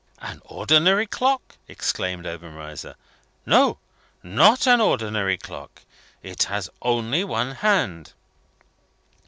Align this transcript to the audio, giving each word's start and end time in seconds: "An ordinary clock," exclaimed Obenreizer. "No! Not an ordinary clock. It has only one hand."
"An 0.17 0.41
ordinary 0.45 1.05
clock," 1.05 1.57
exclaimed 1.67 2.25
Obenreizer. 2.25 2.95
"No! 3.45 3.77
Not 4.23 4.65
an 4.65 4.81
ordinary 4.81 5.37
clock. 5.37 5.83
It 6.23 6.41
has 6.45 6.71
only 6.81 7.23
one 7.23 7.51
hand." 7.57 8.13